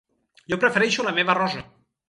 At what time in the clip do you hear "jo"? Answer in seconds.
0.53-0.59